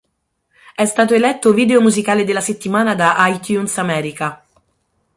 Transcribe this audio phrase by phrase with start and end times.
[0.73, 4.43] È stato eletto "Video musicale della settimana" da iTunes America.